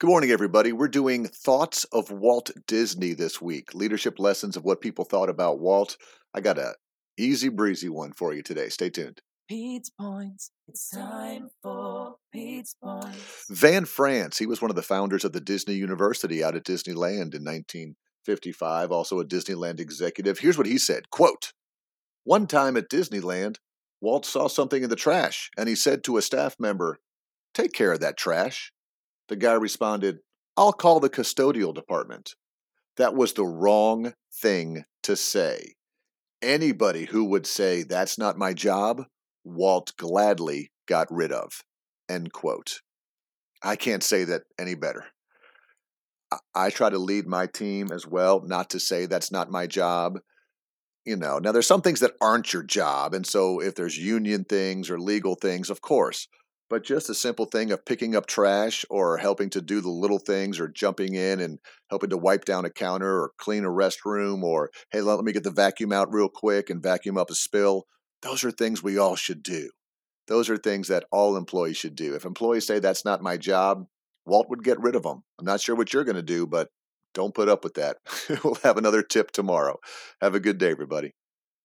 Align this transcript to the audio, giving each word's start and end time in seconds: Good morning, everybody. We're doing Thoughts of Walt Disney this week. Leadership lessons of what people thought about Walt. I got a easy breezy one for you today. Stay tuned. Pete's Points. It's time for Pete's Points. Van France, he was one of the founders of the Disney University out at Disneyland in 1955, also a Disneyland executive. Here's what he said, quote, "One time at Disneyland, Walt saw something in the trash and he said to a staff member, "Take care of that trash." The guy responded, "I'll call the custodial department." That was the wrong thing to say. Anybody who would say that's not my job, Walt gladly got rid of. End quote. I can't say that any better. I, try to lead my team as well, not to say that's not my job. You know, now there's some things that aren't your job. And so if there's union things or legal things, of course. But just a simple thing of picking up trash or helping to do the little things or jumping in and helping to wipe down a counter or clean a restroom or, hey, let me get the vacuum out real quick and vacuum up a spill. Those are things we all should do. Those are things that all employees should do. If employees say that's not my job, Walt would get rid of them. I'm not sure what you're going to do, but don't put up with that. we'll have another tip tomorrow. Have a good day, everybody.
Good 0.00 0.08
morning, 0.08 0.30
everybody. 0.30 0.72
We're 0.72 0.88
doing 0.88 1.26
Thoughts 1.26 1.84
of 1.92 2.10
Walt 2.10 2.50
Disney 2.66 3.12
this 3.12 3.38
week. 3.38 3.74
Leadership 3.74 4.18
lessons 4.18 4.56
of 4.56 4.64
what 4.64 4.80
people 4.80 5.04
thought 5.04 5.28
about 5.28 5.60
Walt. 5.60 5.98
I 6.32 6.40
got 6.40 6.56
a 6.56 6.72
easy 7.18 7.50
breezy 7.50 7.90
one 7.90 8.14
for 8.14 8.32
you 8.32 8.42
today. 8.42 8.70
Stay 8.70 8.88
tuned. 8.88 9.20
Pete's 9.46 9.90
Points. 9.90 10.52
It's 10.68 10.88
time 10.88 11.50
for 11.62 12.16
Pete's 12.32 12.74
Points. 12.82 13.44
Van 13.50 13.84
France, 13.84 14.38
he 14.38 14.46
was 14.46 14.62
one 14.62 14.70
of 14.70 14.74
the 14.74 14.80
founders 14.80 15.22
of 15.22 15.34
the 15.34 15.40
Disney 15.40 15.74
University 15.74 16.42
out 16.42 16.56
at 16.56 16.64
Disneyland 16.64 17.34
in 17.34 17.44
1955, 17.44 18.90
also 18.90 19.20
a 19.20 19.24
Disneyland 19.26 19.80
executive. 19.80 20.38
Here's 20.38 20.56
what 20.56 20.66
he 20.66 20.78
said, 20.78 21.10
quote, 21.10 21.52
"One 22.24 22.46
time 22.46 22.78
at 22.78 22.88
Disneyland, 22.88 23.56
Walt 24.00 24.24
saw 24.24 24.48
something 24.48 24.82
in 24.82 24.88
the 24.88 24.96
trash 24.96 25.50
and 25.58 25.68
he 25.68 25.74
said 25.74 26.02
to 26.04 26.16
a 26.16 26.22
staff 26.22 26.58
member, 26.58 27.00
"Take 27.52 27.74
care 27.74 27.92
of 27.92 28.00
that 28.00 28.16
trash." 28.16 28.72
The 29.30 29.36
guy 29.36 29.52
responded, 29.52 30.18
"I'll 30.56 30.72
call 30.72 30.98
the 30.98 31.08
custodial 31.08 31.72
department." 31.72 32.34
That 32.96 33.14
was 33.14 33.32
the 33.32 33.46
wrong 33.46 34.14
thing 34.42 34.84
to 35.04 35.14
say. 35.14 35.76
Anybody 36.42 37.04
who 37.04 37.24
would 37.26 37.46
say 37.46 37.84
that's 37.84 38.18
not 38.18 38.36
my 38.36 38.52
job, 38.52 39.04
Walt 39.44 39.96
gladly 39.96 40.72
got 40.86 41.06
rid 41.12 41.30
of. 41.30 41.62
End 42.08 42.32
quote. 42.32 42.80
I 43.62 43.76
can't 43.76 44.02
say 44.02 44.24
that 44.24 44.42
any 44.58 44.74
better. 44.74 45.06
I, 46.52 46.70
try 46.70 46.90
to 46.90 46.98
lead 46.98 47.28
my 47.28 47.46
team 47.46 47.92
as 47.92 48.06
well, 48.06 48.40
not 48.40 48.70
to 48.70 48.80
say 48.80 49.06
that's 49.06 49.30
not 49.30 49.48
my 49.48 49.68
job. 49.68 50.18
You 51.04 51.16
know, 51.16 51.38
now 51.38 51.52
there's 51.52 51.68
some 51.68 51.82
things 51.82 52.00
that 52.00 52.16
aren't 52.20 52.52
your 52.52 52.64
job. 52.64 53.14
And 53.14 53.24
so 53.24 53.60
if 53.60 53.76
there's 53.76 53.96
union 53.96 54.44
things 54.44 54.90
or 54.90 54.98
legal 54.98 55.36
things, 55.36 55.70
of 55.70 55.80
course. 55.80 56.26
But 56.70 56.84
just 56.84 57.10
a 57.10 57.14
simple 57.14 57.46
thing 57.46 57.72
of 57.72 57.84
picking 57.84 58.14
up 58.14 58.26
trash 58.26 58.84
or 58.88 59.18
helping 59.18 59.50
to 59.50 59.60
do 59.60 59.80
the 59.80 59.90
little 59.90 60.20
things 60.20 60.60
or 60.60 60.68
jumping 60.68 61.16
in 61.16 61.40
and 61.40 61.58
helping 61.90 62.10
to 62.10 62.16
wipe 62.16 62.44
down 62.44 62.64
a 62.64 62.70
counter 62.70 63.22
or 63.22 63.32
clean 63.38 63.64
a 63.64 63.68
restroom 63.68 64.44
or, 64.44 64.70
hey, 64.92 65.00
let 65.00 65.24
me 65.24 65.32
get 65.32 65.42
the 65.42 65.50
vacuum 65.50 65.92
out 65.92 66.14
real 66.14 66.28
quick 66.28 66.70
and 66.70 66.80
vacuum 66.80 67.18
up 67.18 67.28
a 67.28 67.34
spill. 67.34 67.86
Those 68.22 68.44
are 68.44 68.52
things 68.52 68.82
we 68.82 68.98
all 68.98 69.16
should 69.16 69.42
do. 69.42 69.70
Those 70.28 70.48
are 70.48 70.56
things 70.56 70.86
that 70.86 71.06
all 71.10 71.36
employees 71.36 71.76
should 71.76 71.96
do. 71.96 72.14
If 72.14 72.24
employees 72.24 72.68
say 72.68 72.78
that's 72.78 73.04
not 73.04 73.20
my 73.20 73.36
job, 73.36 73.86
Walt 74.24 74.48
would 74.48 74.62
get 74.62 74.80
rid 74.80 74.94
of 74.94 75.02
them. 75.02 75.24
I'm 75.40 75.46
not 75.46 75.60
sure 75.60 75.74
what 75.74 75.92
you're 75.92 76.04
going 76.04 76.14
to 76.14 76.22
do, 76.22 76.46
but 76.46 76.68
don't 77.14 77.34
put 77.34 77.48
up 77.48 77.64
with 77.64 77.74
that. 77.74 77.96
we'll 78.44 78.54
have 78.62 78.76
another 78.76 79.02
tip 79.02 79.32
tomorrow. 79.32 79.78
Have 80.20 80.36
a 80.36 80.40
good 80.40 80.58
day, 80.58 80.70
everybody. 80.70 81.14